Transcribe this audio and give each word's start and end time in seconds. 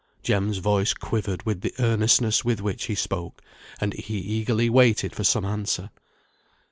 Jem's 0.23 0.57
voice 0.57 0.95
quivered 0.95 1.45
with 1.45 1.61
the 1.61 1.75
earnestness 1.77 2.43
with 2.43 2.59
which 2.59 2.85
he 2.85 2.95
spoke, 2.95 3.39
and 3.79 3.93
he 3.93 4.17
eagerly 4.17 4.67
waited 4.67 5.13
for 5.13 5.23
some 5.23 5.45
answer. 5.45 5.91